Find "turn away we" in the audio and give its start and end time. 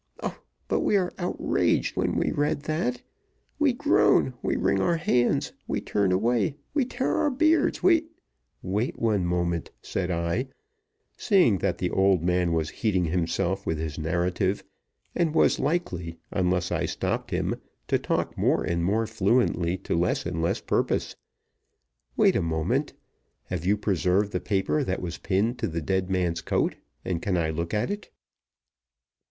5.79-6.85